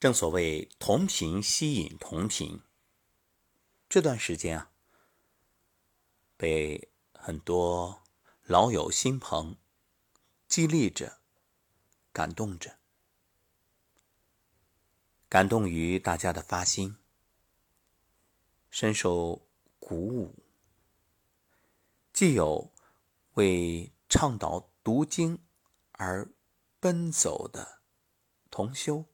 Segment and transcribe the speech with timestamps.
[0.00, 2.62] 正所谓同频吸引同频。
[3.88, 4.70] 这段时间啊，
[6.36, 8.04] 被很多
[8.44, 9.56] 老友新朋
[10.46, 11.18] 激励着、
[12.12, 12.78] 感动着，
[15.28, 16.96] 感动于大家的发心，
[18.70, 19.48] 深受
[19.80, 20.44] 鼓舞。
[22.12, 22.72] 既有
[23.34, 25.42] 为倡导读经
[25.92, 26.30] 而
[26.78, 27.80] 奔走的
[28.48, 29.04] 同修，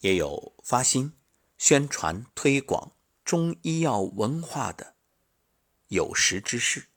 [0.00, 1.14] 也有发心
[1.56, 2.92] 宣传推广。
[3.22, 4.96] 中医药文化的
[5.86, 6.88] 有识之士。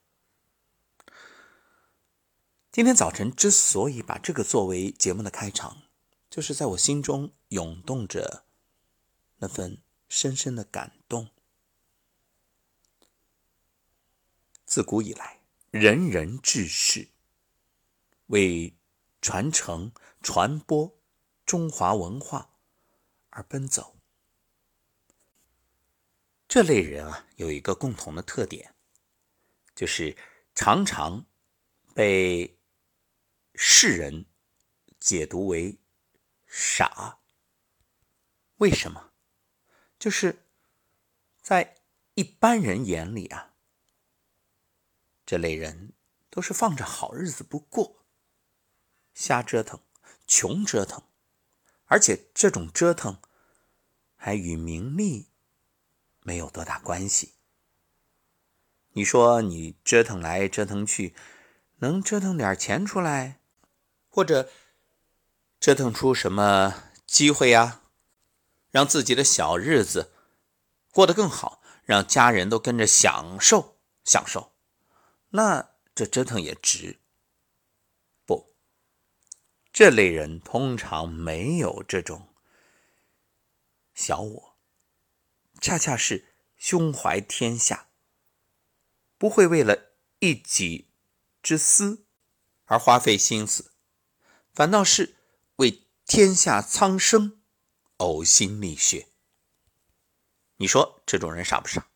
[2.71, 5.83] 今天早晨之所以把这个作为节目的开场，
[6.31, 8.45] 就是在我心中涌动着
[9.37, 11.29] 那份深深的感动。
[14.65, 17.09] 自古以来，仁人志士
[18.27, 18.75] 为
[19.21, 19.91] 传承、
[20.23, 20.97] 传播
[21.45, 22.52] 中华文化
[23.33, 23.97] 而奔走。
[26.47, 28.75] 这类人啊，有一个共同的特点，
[29.73, 30.15] 就是
[30.53, 31.25] 常常
[31.95, 32.59] 被
[33.55, 34.25] 世人
[34.99, 35.79] 解读为
[36.45, 37.19] 傻。
[38.57, 39.11] 为什么？
[39.97, 40.45] 就是
[41.41, 41.77] 在
[42.13, 43.55] 一般人眼里啊，
[45.25, 45.93] 这类人
[46.29, 48.05] 都是放着好日子不过，
[49.15, 49.81] 瞎折腾、
[50.27, 51.03] 穷折腾，
[51.85, 53.17] 而且这种折腾
[54.15, 55.27] 还与名利。
[56.25, 57.33] 没有多大关系。
[58.93, 61.13] 你说你折腾来折腾去，
[61.79, 63.41] 能折腾点钱出来，
[64.07, 64.49] 或者
[65.59, 67.81] 折腾出什么机会呀？
[68.71, 70.13] 让自己的小日子
[70.91, 74.53] 过得更好，让家人都跟着享受享受，
[75.31, 76.99] 那这折腾也值。
[79.73, 82.29] 这类人通常没有这种
[83.95, 84.59] 小我。
[85.59, 87.89] 恰恰是胸怀天下，
[89.17, 90.91] 不会为了一己
[91.41, 92.05] 之私
[92.65, 93.71] 而花费心思，
[94.53, 95.15] 反倒是
[95.55, 97.41] 为天下苍生
[97.97, 99.07] 呕心沥血。
[100.57, 101.89] 你说这种人傻不傻？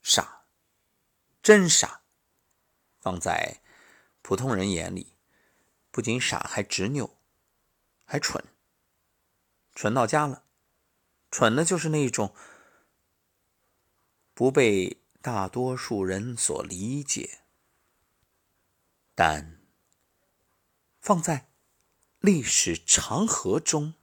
[0.00, 0.46] 傻，
[1.42, 2.04] 真傻。
[3.00, 3.62] 放在
[4.22, 5.15] 普通人眼里，
[5.96, 7.16] 不仅傻，还执拗，
[8.04, 8.44] 还蠢。
[9.74, 10.44] 蠢到家了，
[11.30, 12.34] 蠢的就是那一种。
[14.34, 17.40] 不被大多数人所理解，
[19.14, 19.58] 但
[21.00, 21.48] 放在
[22.18, 23.94] 历史长河中，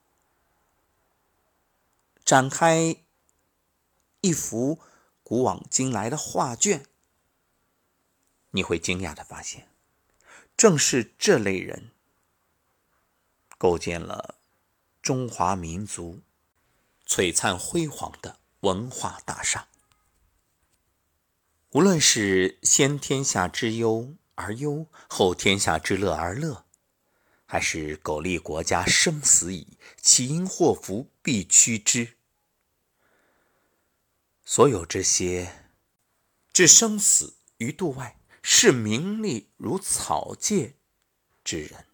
[2.25, 3.03] 展开
[4.21, 4.79] 一幅
[5.21, 6.87] 古往今来的画卷，
[8.49, 9.69] 你会惊讶的发现，
[10.63, 11.91] 正是这类人
[13.57, 14.35] 构建了
[15.01, 16.21] 中华民族
[17.05, 19.67] 璀璨辉煌的文化大厦。
[21.71, 26.65] 无论是先天下之忧而忧，后天下之乐而乐，
[27.45, 32.15] 还是苟利国家生死以，岂因祸福必趋之？
[34.45, 35.65] 所有这些
[36.53, 40.75] 置生死于度外，视名利如草芥
[41.45, 41.85] 之人，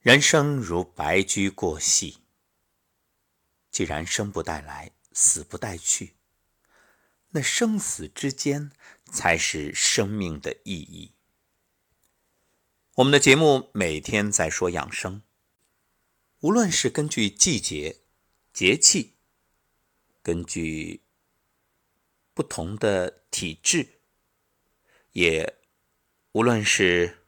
[0.00, 2.18] 人生如白驹过隙。
[3.70, 6.16] 既然生不带来，死不带去。
[7.30, 8.72] 那生死之间，
[9.06, 11.12] 才是生命的意义。
[12.96, 15.22] 我们的节目每天在说养生，
[16.40, 18.00] 无论是根据季节、
[18.52, 19.14] 节气，
[20.20, 21.02] 根据
[22.32, 23.93] 不同的体质，
[25.14, 25.56] 也
[26.32, 27.18] 无论是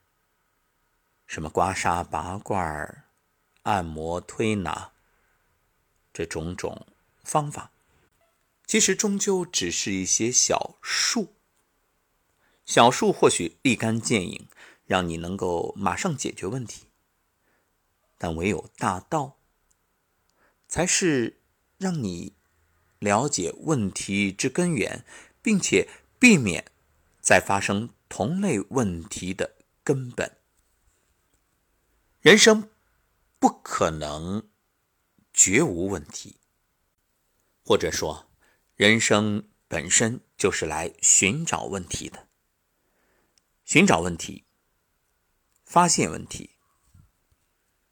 [1.24, 3.04] 什么刮痧、拔罐、
[3.62, 4.92] 按摩、推拿，
[6.12, 6.86] 这种种
[7.22, 7.70] 方法。
[8.66, 11.34] 其实终究只是一些小术，
[12.64, 14.48] 小术或许立竿见影，
[14.84, 16.88] 让你能够马上解决问题。
[18.18, 19.38] 但唯有大道，
[20.66, 21.40] 才是
[21.78, 22.34] 让你
[22.98, 25.04] 了解问题之根源，
[25.40, 26.72] 并且避免
[27.26, 30.38] 在发生同类问题的根本。
[32.20, 32.70] 人生
[33.40, 34.48] 不可能
[35.34, 36.36] 绝无问题，
[37.64, 38.30] 或者说。
[38.76, 42.28] 人生本身就是来寻找问题的，
[43.64, 44.44] 寻找问题，
[45.64, 46.50] 发现问题，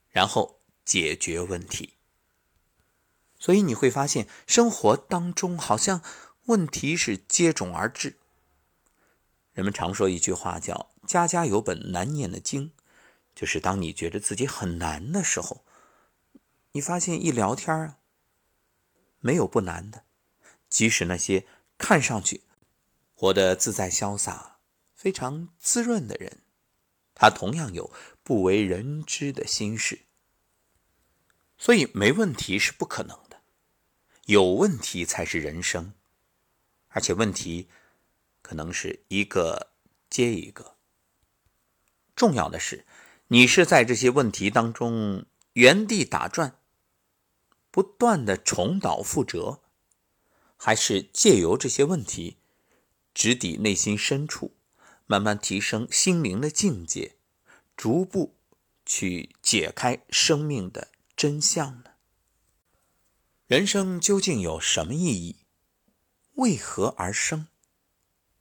[0.07, 1.95] 然后解决问题。
[3.39, 6.01] 所以你会发现，生活当中好像
[6.45, 8.19] 问题是接踵而至。
[9.55, 12.73] 人们常说一句话叫“家家有本难念的经”，
[13.33, 15.63] 就是当你觉得自己很难的时候，
[16.73, 17.97] 你发现一聊天啊，
[19.21, 20.03] 没有不难的，
[20.69, 21.47] 即使那些
[21.77, 22.43] 看上去
[23.13, 24.57] 活得自在潇洒、
[24.93, 26.39] 非常滋润的人，
[27.13, 27.89] 他同样有
[28.23, 30.01] 不为人知的心事。
[31.57, 33.39] 所以没问题是不可能的，
[34.25, 35.93] 有问题才是人生，
[36.89, 37.69] 而且问题
[38.45, 39.71] 可能是一个
[40.07, 40.75] 接一个。
[42.15, 42.85] 重要的是，
[43.29, 46.59] 你是在这些问题当中原地打转，
[47.71, 49.61] 不断的重蹈覆辙，
[50.57, 52.37] 还是借由这些问题
[53.15, 54.55] 直抵内心深处，
[55.07, 57.15] 慢慢提升心灵的境界，
[57.75, 58.35] 逐步
[58.85, 60.89] 去解开生命的。
[61.17, 61.93] 真相呢？
[63.47, 65.37] 人生究竟有什么意义？
[66.35, 67.47] 为何而生？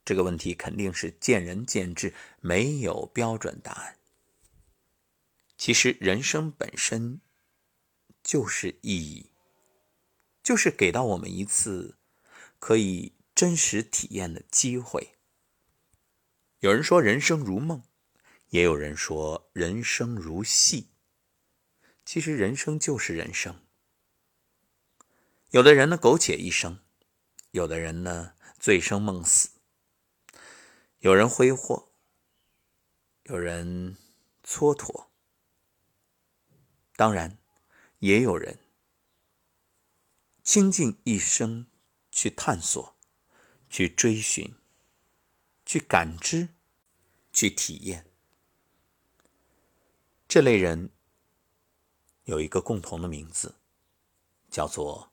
[0.04, 3.98] 这个问题肯定是见仁见智，没有标准答案。
[5.56, 7.20] 其实人生本身
[8.22, 9.30] 就是意义，
[10.42, 11.96] 就是给到我们一次
[12.58, 15.14] 可以真实体验的机会。
[16.60, 17.82] 有人说人生如梦，
[18.48, 20.90] 也有人说人生如戏。
[22.04, 23.62] 其实人生就是人生，
[25.52, 26.80] 有的人呢苟且一生，
[27.52, 29.48] 有的人呢醉生梦死，
[31.04, 31.90] 有人挥霍，
[33.24, 33.98] 有人
[34.42, 35.08] 蹉跎，
[36.96, 37.36] 当然
[37.98, 38.58] 也有人
[40.42, 41.66] 倾尽一生
[42.10, 42.96] 去探索、
[43.68, 44.54] 去追寻、
[45.66, 46.48] 去感知、
[47.34, 48.06] 去体验，
[50.26, 50.90] 这类人。
[52.24, 53.56] 有一个共同的名字，
[54.48, 55.12] 叫做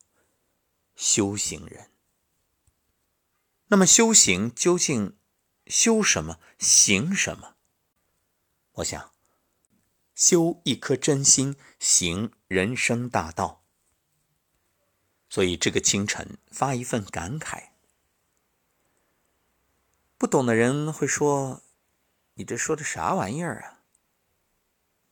[0.96, 1.92] 修行人。
[3.68, 5.18] 那么修行究竟
[5.72, 7.56] 修什么、行什么？
[8.74, 9.14] 我想，
[10.14, 13.64] 修一颗真心，行人生大道。
[15.30, 17.70] 所以这个清晨发一份感慨。
[20.18, 21.62] 不懂的人会说
[22.36, 23.86] ：“你这说的啥玩意儿啊？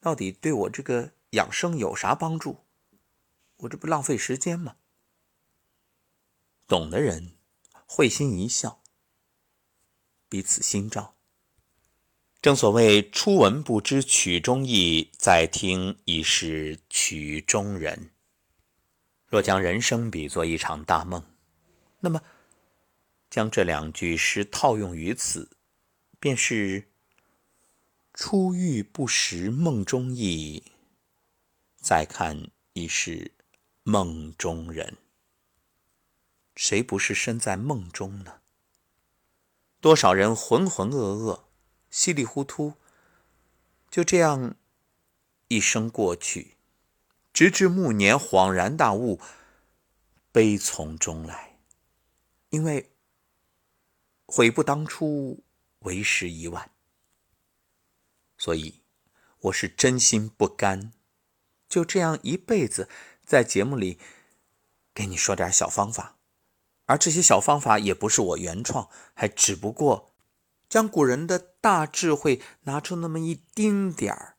[0.01, 2.65] 到底对我这个？”养生有啥帮助？
[3.57, 4.75] 我这不浪费时间吗？
[6.67, 7.37] 懂的人
[7.85, 8.78] 会心一笑，
[10.29, 11.15] 彼此心照。
[12.41, 18.11] 正所谓“初闻不知曲中意，再听已是曲中人”。
[19.27, 21.23] 若将人生比作一场大梦，
[21.99, 22.21] 那么
[23.29, 25.49] 将这两句诗套用于此，
[26.19, 26.87] 便是
[28.15, 30.63] “初遇不识梦中意”。
[31.75, 33.31] 再看已是
[33.83, 34.97] 梦中人，
[36.55, 38.38] 谁不是身在梦中呢？
[39.81, 41.43] 多少人浑浑噩噩、
[41.89, 42.73] 稀里糊涂，
[43.89, 44.55] 就这样
[45.47, 46.57] 一生过去，
[47.33, 49.19] 直至暮年恍然大悟，
[50.31, 51.57] 悲从中来，
[52.49, 52.91] 因为
[54.25, 55.43] 悔不当初，
[55.79, 56.71] 为时已晚。
[58.37, 58.81] 所以，
[59.39, 60.91] 我是真心不甘。
[61.67, 62.89] 就这样一辈子，
[63.25, 63.97] 在节目里
[64.93, 66.18] 给你说点小方法，
[66.89, 70.11] 而这些小方法也不是我原创，还只不过
[70.67, 74.37] 将古人的大智慧拿出那么一丁点儿，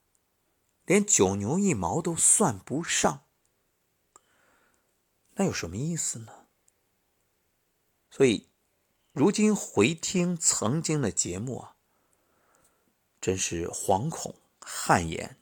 [0.84, 3.22] 连九牛一毛都算不上，
[5.34, 6.46] 那有什么意思呢？
[8.10, 8.48] 所以，
[9.12, 11.76] 如今回听曾经的节目啊，
[13.20, 15.36] 真是惶恐汗颜。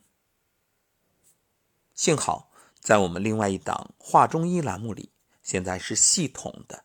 [1.95, 5.11] 幸好，在我们另外一档《画中医》栏目里，
[5.43, 6.85] 现在是系统的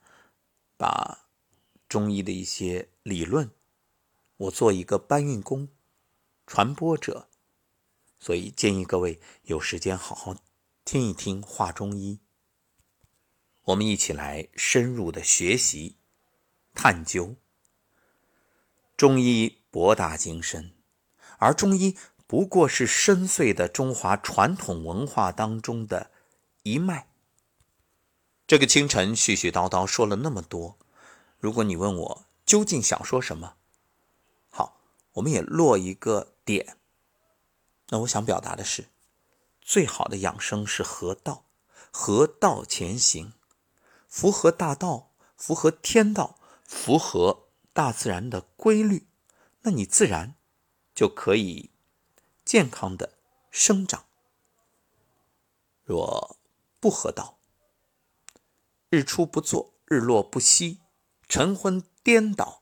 [0.84, 1.30] 把
[1.88, 3.52] 中医的一些理论，
[4.36, 5.70] 我做一个搬运工、
[6.46, 7.30] 传播者，
[8.20, 10.36] 所以建议各位有时间好好
[10.84, 12.20] 听一听《话中医》，
[13.64, 15.96] 我们一起来深入的学习、
[16.74, 17.38] 探究。
[18.98, 20.74] 中医博大精深，
[21.38, 21.96] 而中医。
[22.28, 26.12] 不过是深邃的中华传统文化当中的
[26.64, 27.08] 一脉。
[28.54, 30.78] 这个清晨絮絮叨叨说了那么多，
[31.40, 33.56] 如果你问我究竟想说什么，
[34.52, 34.80] 好，
[35.14, 36.78] 我们也落一个点。
[37.88, 38.90] 那我想表达的是，
[39.60, 41.46] 最好的养生是合道，
[41.90, 43.34] 合道前行，
[44.08, 49.08] 符合大道，符合天道，符合大自然的规律，
[49.64, 50.36] 那你自然
[50.94, 51.72] 就可以。
[52.46, 53.14] 健康的
[53.50, 54.06] 生长。
[55.84, 56.38] 若
[56.80, 57.40] 不合道，
[58.94, 60.82] 日出不作，日落不息，
[61.28, 62.62] 晨昏颠倒，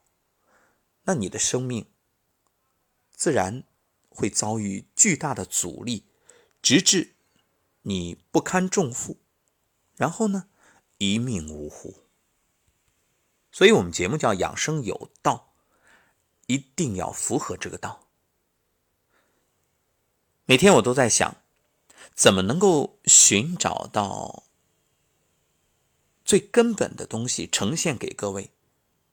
[1.04, 1.92] 那你的生命
[3.10, 3.66] 自然
[4.08, 6.06] 会遭遇巨大的阻力，
[6.62, 7.18] 直至
[7.82, 9.18] 你不堪重负，
[9.98, 10.48] 然后呢，
[11.00, 12.06] 一命呜呼。
[13.52, 15.54] 所以，我们节目叫养生有道，
[16.48, 18.08] 一定要符合这个道。
[20.46, 21.44] 每天我都在想，
[22.16, 24.46] 怎么能够寻找到
[26.24, 28.52] 最根本的东西呈现给各位，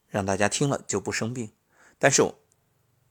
[0.07, 1.51] 让大家听了就不生病。
[1.97, 2.33] 但是，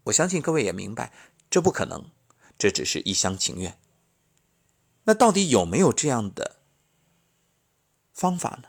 [0.05, 1.13] 我相信各位也明白，
[1.51, 2.11] 这不可能，
[2.59, 3.79] 这只是一厢情愿。
[5.05, 6.57] 那到底有没有这样的
[8.13, 8.69] 方法呢？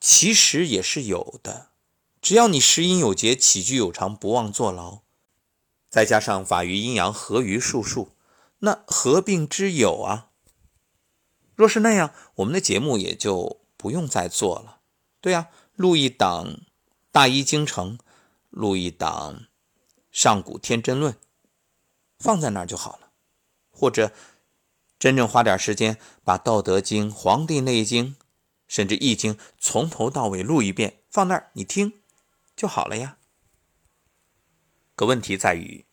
[0.00, 1.70] 其实也是有的，
[2.20, 5.02] 只要你食饮有节，起居有常，不忘坐牢，
[5.88, 8.10] 再加上法于阴阳，合于术数，
[8.58, 10.30] 那合并之有啊。
[11.54, 14.78] 若是那样，我们的节目也就不用再做了。
[15.20, 16.46] 对呀，录一档
[17.10, 17.98] 《大医精诚》，
[18.50, 19.34] 录一档
[20.12, 21.12] 《上古天真论》，
[22.18, 23.10] 放在那儿就好了，
[23.72, 24.12] 或者。
[24.98, 28.14] 真正花点时间把《道德经》《黄帝内经》
[28.68, 32.00] 甚至《易经》从头到尾录一遍，放那儿你听
[32.54, 33.16] 就好了呀。
[34.94, 35.86] 可问题在于，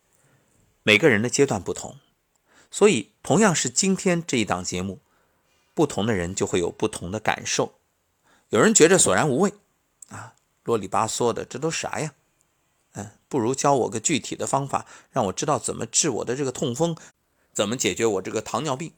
[0.84, 1.98] 每个人的阶段不同，
[2.70, 5.00] 所以同样是今天这一档节目，
[5.74, 7.79] 不同的人就会有不同的感受。
[8.50, 9.54] 有人觉着索然无味，
[10.10, 12.14] 啊，啰里吧嗦的，这都啥呀？
[12.94, 16.98] 嗯，不如教我个具体的方法，让我知道怎么治我的这个痛风。
[17.52, 18.94] 怎么解决我这个糖尿病？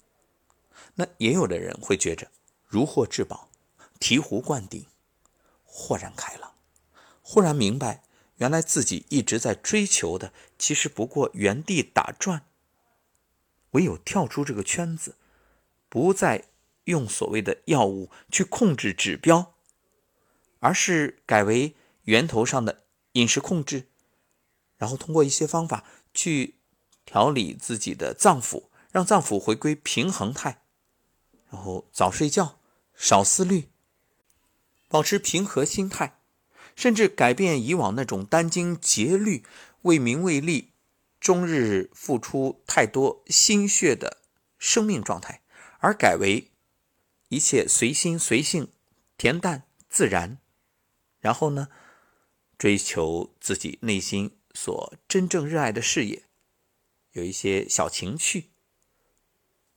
[0.96, 2.28] 那也有的人会觉着
[2.68, 3.50] 如获至宝，
[4.00, 4.86] 醍醐灌顶，
[5.66, 6.54] 豁然开朗，
[7.22, 8.04] 忽然明白，
[8.38, 12.44] 原来自己一直在追求的，其实不过原地打转。
[13.72, 15.16] 唯有跳出这个圈子，
[15.90, 16.46] 不再
[16.86, 19.54] 用所谓的药物去控制指标，
[20.60, 22.84] 而是改为源头上的
[23.14, 23.88] 饮食控制，
[24.78, 25.84] 然后通过一些方法
[26.14, 26.56] 去。
[27.04, 30.62] 调理自己的脏腑，让脏腑回归平衡态，
[31.50, 32.60] 然后早睡觉，
[32.96, 33.70] 少思虑，
[34.88, 36.20] 保持平和心态，
[36.76, 39.44] 甚至改变以往那种殚精竭虑、
[39.82, 40.72] 为名为利、
[41.20, 44.22] 终日付出太多心血的
[44.60, 45.42] 生命状态，
[45.80, 46.51] 而改为
[47.32, 48.74] 一切随心随性、
[49.18, 50.40] 恬淡自然，
[51.22, 51.70] 然后呢，
[52.58, 56.26] 追求自己内心所真正热爱的事业。
[57.14, 58.50] 有一些小情趣，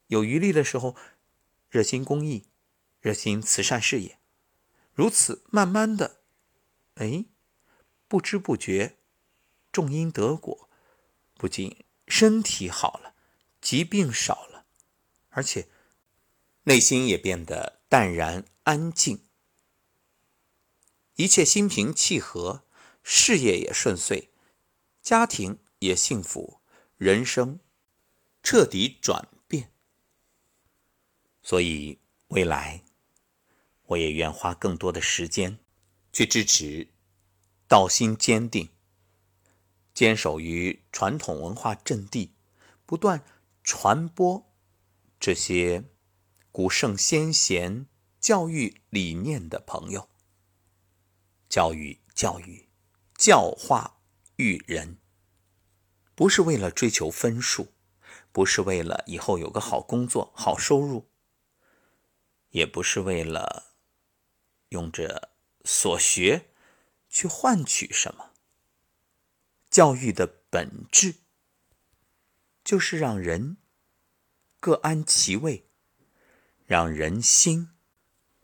[0.08, 0.96] 有余力的时候，
[1.70, 2.49] 热心公益，
[3.00, 4.18] 热心慈善事业，
[4.92, 6.23] 如此慢慢的，
[6.96, 7.26] 哎，
[8.08, 8.96] 不知不觉，
[9.70, 10.68] 种因得果，
[11.34, 13.14] 不仅身体好了，
[13.61, 14.66] 疾病少了，
[15.28, 15.68] 而且
[16.64, 19.23] 内心也变得淡然安静，
[21.16, 22.64] 一切心平气和，
[23.02, 24.30] 事业也顺遂，
[25.02, 26.61] 家庭也幸福。
[26.97, 27.61] 人生
[28.42, 29.73] 彻底转变，
[31.42, 32.83] 所以未来
[33.87, 35.59] 我也愿花更多的时间
[36.12, 36.88] 去支持
[37.68, 38.71] 道心坚定、
[39.92, 42.33] 坚守于传统文化阵地、
[42.87, 43.23] 不断
[43.62, 44.50] 传播
[45.21, 45.85] 这些
[46.56, 47.88] 古圣先贤
[48.20, 50.08] 教育理念的朋友。
[51.49, 52.68] 教育、教育、
[53.18, 53.99] 教化
[54.37, 55.00] 育人。
[56.14, 57.73] 不是为了追求分数，
[58.30, 61.11] 不是为了以后有个好工作、好收入，
[62.50, 63.75] 也不是为了
[64.68, 65.30] 用着
[65.64, 66.50] 所学
[67.08, 68.30] 去换取什么。
[69.68, 71.16] 教育的本质
[72.62, 73.56] 就是让人
[74.61, 75.66] 各安其位，
[76.66, 77.71] 让人心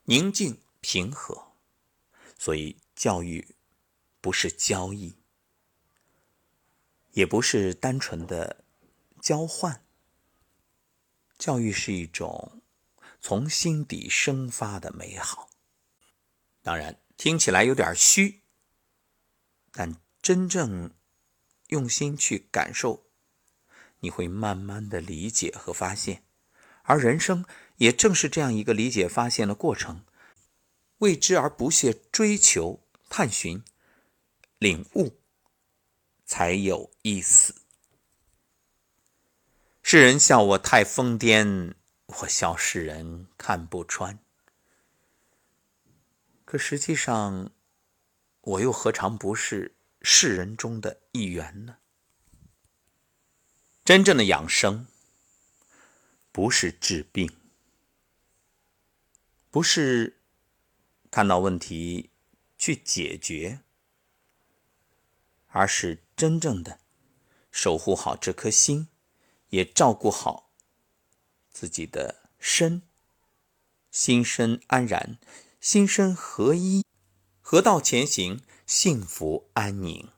[0.04, 1.52] 宁静平和。
[2.38, 3.54] 所以，教育
[4.20, 5.16] 不是交易。
[7.12, 8.64] 也不是单纯的
[9.20, 9.84] 交换，
[11.36, 12.62] 教育是一种
[13.20, 15.50] 从心底生发的美好。
[16.62, 18.42] 当然，听起来有点虚，
[19.72, 20.94] 但真正
[21.66, 23.04] 用心去感受，
[23.98, 26.22] 你会慢慢的理解和发现。
[26.82, 27.44] 而人生
[27.76, 30.04] 也正是这样一个理解发现的过程，
[30.99, 33.62] 为之而不懈追求、探寻、
[34.58, 35.16] 领悟。
[36.25, 37.56] 才有意思。
[39.82, 41.75] 世人笑我太疯癫，
[42.06, 44.20] 我笑世人看不穿。
[46.44, 47.50] 可实际上，
[48.42, 51.78] 我又何尝不是世人中的一员呢？
[53.84, 54.87] 真正的养生，
[56.32, 57.30] 不是治病，
[59.50, 60.18] 不是
[61.10, 62.10] 看到问题
[62.56, 63.60] 去解决。
[65.52, 66.78] 而是真正的
[67.50, 68.87] 守护好这颗心，
[69.49, 70.52] 也照顾好
[71.50, 72.82] 自己的身，
[73.90, 75.18] 心身安然，
[75.60, 76.84] 心身合一，
[77.40, 80.08] 合道前行，幸福安宁。